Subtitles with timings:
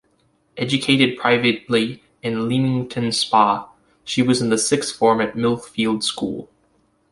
[0.57, 3.69] Educated privately in Leamington Spa,
[4.03, 6.49] she was in the sixth form at Millfield School.